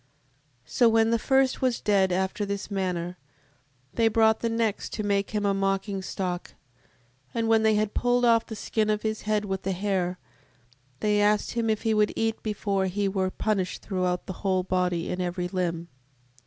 [0.65, 0.71] 7:7.
[0.71, 3.19] So when the first was dead after this manner,
[3.93, 6.55] they brought the next to make him a mocking stock:
[7.35, 10.17] and when they had pulled off the skin of his head with the hair,
[11.01, 15.07] they asked him if he would eat, before he were punished throughout the whole body
[15.11, 15.87] in every limb.